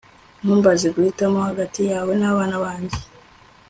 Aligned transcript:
Ntumbaze 0.41 0.87
guhitamo 0.95 1.39
hagati 1.49 1.81
yawe 1.91 2.11
nabana 2.19 2.57
banjye 2.63 2.97